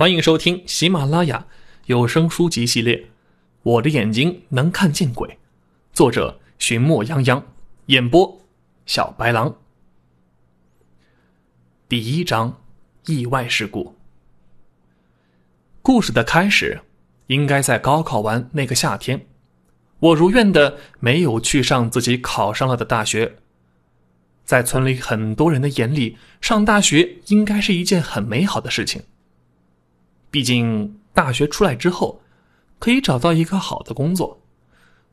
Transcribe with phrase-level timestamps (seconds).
[0.00, 1.46] 欢迎收听喜马拉雅
[1.84, 2.96] 有声书籍系列
[3.62, 5.28] 《我的眼睛能看见鬼》，
[5.92, 7.42] 作者寻墨泱泱，
[7.84, 8.40] 演播
[8.86, 9.54] 小白狼。
[11.86, 12.62] 第一章：
[13.04, 13.94] 意外事故。
[15.82, 16.80] 故事的开始
[17.26, 19.26] 应该在高考完那个夏天，
[19.98, 23.36] 我如愿的没有去上自己考上了的大学。
[24.46, 29.02] 在村里很多人的眼里，上大学应该是一件很美好的事情。
[30.30, 32.20] 毕竟大学出来之后，
[32.78, 34.40] 可以找到一个好的工作。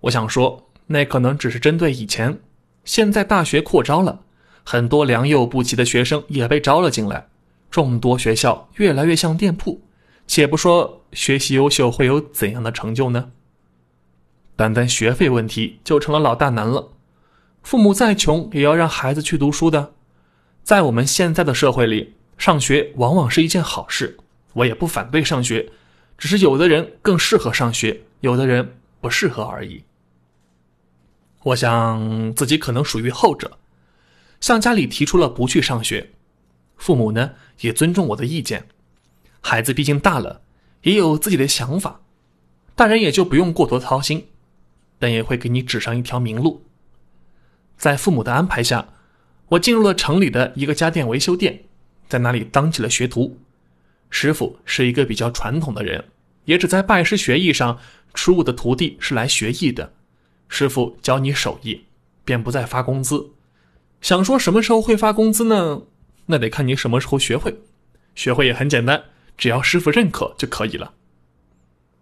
[0.02, 2.40] 我想说，那可能只是针对以前。
[2.86, 4.22] 现在大学扩招了，
[4.64, 7.28] 很多良莠不齐的学生也被招了进来。
[7.70, 9.82] 众多学校越来越像店铺。
[10.26, 13.32] 且不说学习优秀会有怎样的成就呢？
[14.56, 16.90] 单单学费问题就成了老大难了。
[17.64, 19.94] 父母再穷也要让孩子去读书的。
[20.64, 24.18] 在我们现在的社会里，上学往往是一件好事。
[24.58, 25.72] 我也不反对上学，
[26.18, 29.84] 只是有的人更适合上学，有的人不适合而已。
[31.44, 33.60] 我想自己可能属于后者，
[34.42, 36.10] 向家里提出了不去上学，
[36.76, 38.68] 父母呢也尊重我的意见。
[39.42, 40.42] 孩子毕竟大了，
[40.82, 42.02] 也有自己的想法，
[42.76, 44.28] 大人也就不用过多操心，
[44.98, 46.64] 但也会给你指上一条明路。
[47.78, 48.90] 在父母的安排下，
[49.50, 51.66] 我进入了城里的一个家电维修店，
[52.10, 53.40] 在那里当起了学徒。
[54.10, 56.06] 师傅是一个比较传统的人，
[56.46, 57.80] 也只在拜师学艺上
[58.14, 59.94] 出入的徒弟是来学艺的。
[60.48, 61.86] 师傅教你手艺，
[62.24, 63.32] 便不再发工资。
[64.02, 65.82] 想说什么时候会发工资呢？
[66.28, 67.60] 那得看你什么时候学会。
[68.16, 69.04] 学会也很简单，
[69.38, 70.94] 只要师傅认可就可以了。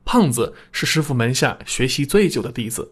[0.06, 2.92] 胖子是师傅门下学习最久的弟子，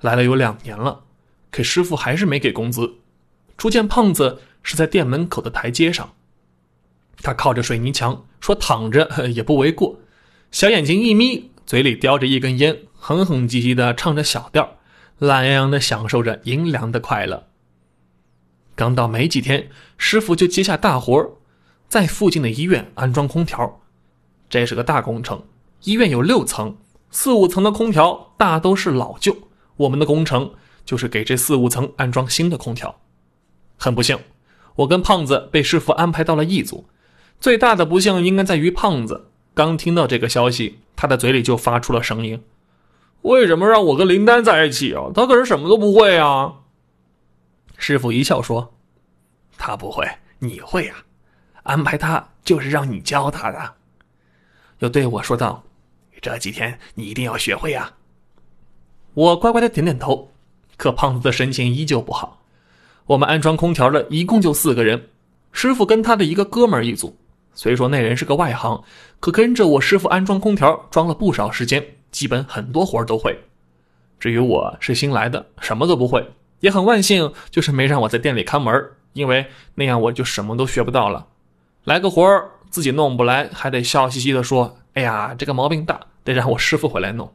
[0.00, 1.04] 来了有两年了，
[1.50, 2.94] 可师傅还是没给工资。
[3.58, 6.14] 初见胖子是在店门口的台阶上。
[7.24, 9.98] 他靠着水泥墙，说躺着也不为过。
[10.52, 14.76] 小眼睛一眯，嘴里叼着一根烟，哼哼唧唧地唱着小调，
[15.18, 17.48] 懒洋洋地享受着阴凉的快乐。
[18.76, 21.38] 刚到没几天，师傅就接下大活
[21.88, 23.80] 在附近的医院安装空调。
[24.50, 25.42] 这是个大工程，
[25.84, 26.76] 医院有六层，
[27.10, 29.34] 四五层的空调大都是老旧。
[29.76, 30.52] 我们的工程
[30.84, 33.00] 就是给这四五层安装新的空调。
[33.78, 34.18] 很不幸，
[34.76, 36.86] 我跟胖子被师傅安排到了一组。
[37.44, 39.28] 最大的不幸应该在于胖子。
[39.52, 42.42] 刚听到这个消息，他的嘴里就发出了声音
[43.20, 45.10] ：“为什么让我跟林丹在一起啊？
[45.14, 46.54] 他可是什么都不会啊！”
[47.76, 48.72] 师傅一笑说
[49.58, 51.04] ：“他不会，你会啊！
[51.64, 53.74] 安排他就是让你教他的。”
[54.80, 55.62] 又对我说道
[56.22, 57.92] ：“这几天你一定要学会啊！”
[59.12, 60.30] 我乖乖的点点头。
[60.78, 62.42] 可胖子的神情依旧不好。
[63.04, 65.10] 我们安装空调的一共就四个人，
[65.52, 67.14] 师傅跟他的一个哥们儿一组。
[67.54, 68.82] 虽说那人是个外行，
[69.20, 73.38] 可跟着我师傅安装空调装了不少时间，基本很多活都会。
[74.18, 76.26] 至于我是新来的，什么都不会，
[76.60, 78.74] 也很万幸，就是没让我在店里看门，
[79.12, 81.26] 因为那样我就什么都学不到了。
[81.84, 87.32] 来个活儿自己弄不来，还得笑嘻嘻的说：“哎呀，这个毛病大，得让我师傅回来弄。”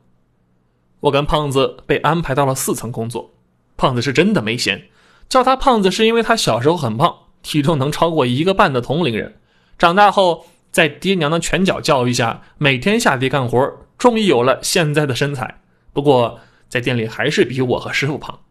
[1.02, 3.32] 我跟胖子被安排到了四层工作，
[3.78, 4.90] 胖子是真的没闲，
[5.30, 9.39] 叫他胖子是因为他小时候很胖，体重能超过一个半的同龄人。
[9.80, 15.62] 长大后，在爹娘的拳脚教育下，每天下地干活，终于有了现在的身材。
[15.94, 18.42] 不过，在店里还是比我和师傅胖。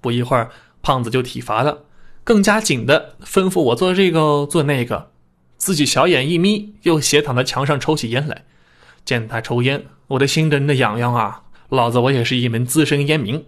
[0.00, 0.50] 不一会儿，
[0.82, 1.84] 胖子就体罚了，
[2.24, 5.12] 更加紧的吩咐我做这个做那个，
[5.56, 8.44] 自己小眼一眯，又斜躺在墙上抽起烟来。
[9.04, 11.44] 见他抽烟，我的心真的痒痒啊！
[11.68, 13.46] 老子我也是一门资深烟民。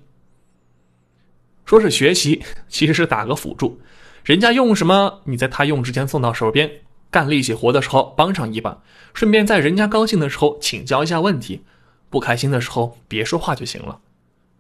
[1.65, 3.81] 说是学习，其实是打个辅助。
[4.27, 6.69] 人家用什么，你在他用之前送到手边，
[7.13, 8.83] 干力气活的时候帮上一把，
[9.15, 11.63] 顺便在人家高兴的时候请教一下问题，
[12.11, 14.01] 不开心的时候别说话就行了。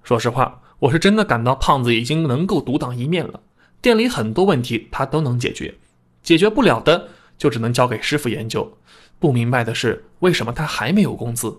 [0.04, 3.40] 说实话，我是真的感到胖子已经能够独当一面了，
[3.82, 5.74] 店里很多问题他都能解决，
[6.22, 8.72] 解决不了的就只能交给师傅研究。
[9.18, 11.58] 不明白的是，为什么他还没有工资？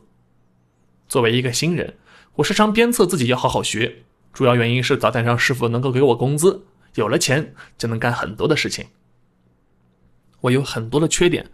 [1.09, 1.95] 作为一个新人，
[2.35, 3.97] 我时常鞭策自己要好好学，
[4.31, 6.63] 主要原因是早点让师傅能够给我工资。
[6.97, 8.85] 有了钱就能干很多的事情。
[10.41, 11.47] 我有很多的缺点，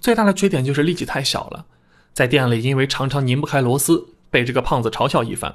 [0.00, 1.66] 最大的缺点就是力气太小了。
[2.12, 5.52] 在店里，因为常常拧不开螺丝，被这个胖子嘲笑一番，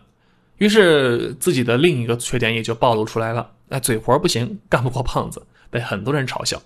[0.58, 3.50] 于是自己的另一个缺点也就暴露出来了。
[3.70, 6.62] 哎，嘴活不行，干不过胖子，被很多人嘲笑。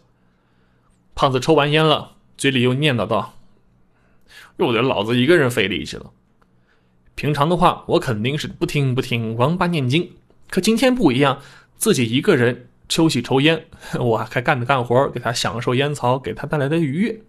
[1.13, 3.35] 胖子抽完烟了，嘴里又念叨道
[4.57, 6.09] ：“又得老子一个人费力气了。
[7.13, 10.11] 平常的话，我肯定是不听不听，王八念经。
[10.49, 11.39] 可今天不一样。”
[11.83, 13.65] 自己一个人休息抽烟，
[13.99, 17.19] 我还干着干活，给他享受烟草给他带来的愉悦。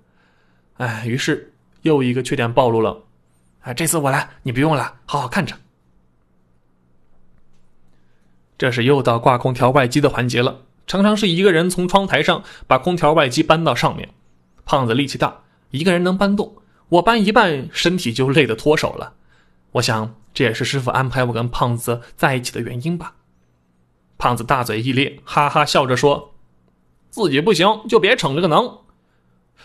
[0.74, 1.52] 哎，于是
[1.82, 3.02] 又一个缺点暴露了。
[3.62, 5.56] 哎，这次我来，你不用了，好好看着。
[8.56, 14.10] 这是又到挂空调外机的环节了，常常是一个人从窗台上把空调外机搬到上面。
[14.64, 15.42] 胖子力气大，
[15.72, 16.54] 一个人能搬动，
[16.90, 19.14] 我搬一半，身体就累得脱手了。
[19.72, 23.16] 我想这也是师傅安排我跟胖子在一起的原因吧。
[24.16, 26.34] 胖子大嘴一咧，哈哈笑着说
[27.10, 28.78] ：“自己不行就别逞这个能。”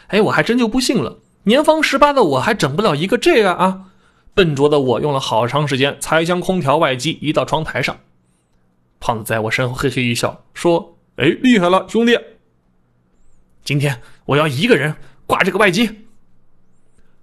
[0.07, 3.91] 哎，我还真就不信了，年方十八的我还整不了一个这个啊！
[4.33, 7.97] 笨拙的我用了好长时间才将空调外机移到窗台上。
[8.99, 12.17] 胖子在我身后嘿嘿一笑，说：“哎，厉害了，兄弟！
[13.63, 14.95] 今天我要一个人
[15.25, 16.07] 挂这个外机。”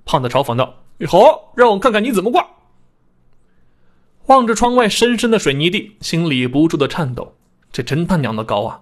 [0.05, 2.46] 胖子嘲讽道：“好，让我看看你怎么挂。”
[4.26, 7.34] 望着窗外深深的水泥地，心里不住的颤抖。
[7.73, 8.81] 这真他娘的高啊！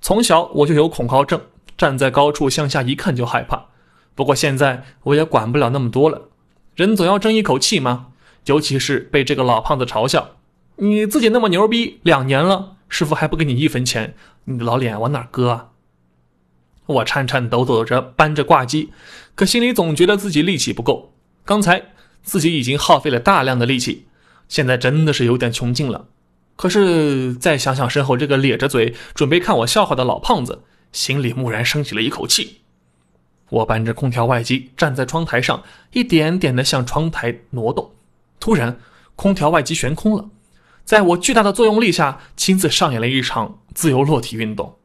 [0.00, 1.40] 从小我就有恐高症，
[1.76, 3.66] 站在高处向下一看就害怕。
[4.14, 6.28] 不过现在我也管不了那么多了，
[6.74, 8.08] 人总要争一口气嘛。
[8.46, 10.36] 尤其是被这个老胖子嘲笑。
[10.76, 14.14] 你自己那么牛逼，两年了，师傅还不给你一分钱，
[14.44, 15.68] 你的老脸往哪搁啊？
[16.86, 18.92] 我颤颤抖抖着搬着挂机，
[19.34, 21.12] 可心里总觉得自己力气不够。
[21.44, 21.82] 刚才
[22.22, 24.05] 自己已经耗费了大量的力气，
[24.48, 26.06] 现在真的是有点穷尽了。
[26.56, 30.62] 可是再想想身后这个咧着嘴准备看我笑话的老胖子，
[30.92, 32.62] 心里蓦然升起了一口气。
[33.50, 35.62] 我搬着空调外机站在窗台上，
[35.92, 37.90] 一点点的向窗台挪动。
[38.40, 38.78] 突然，
[39.14, 40.28] 空调外机悬空了。
[40.84, 44.76] 在我巨大的作用力下，亲自上演了一场自由落体运动。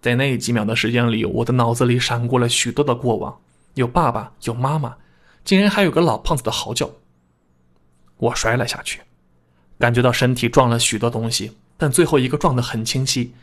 [0.00, 3.38] 在那几秒的时间里，我的脑子里闪过了许多的过往：
[3.74, 4.96] 有爸爸，有妈妈，
[5.44, 6.90] 竟然还有个老胖子的嚎叫。
[8.22, 9.00] 我摔了下去，
[9.80, 13.34] 感觉到身体撞了许多东西，但最后一个撞得很清晰，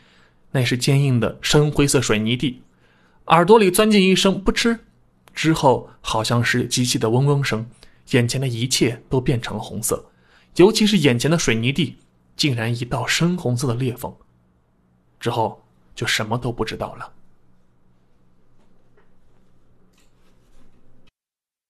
[0.52, 2.62] 那是坚硬的深灰色水泥地。
[3.26, 4.80] 耳朵里钻进一声“不吃”，
[5.34, 7.68] 之后好像是机器的嗡嗡声，
[8.12, 10.10] 眼前的一切都变成了红色。
[10.56, 11.98] 尤其是眼前的水泥地，
[12.34, 14.10] 竟然一道深红色的裂缝。
[15.20, 15.62] 之后
[15.94, 17.12] 就什么都不知道了。